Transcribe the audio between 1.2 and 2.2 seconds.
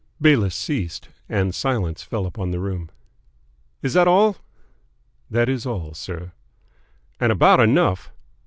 and silence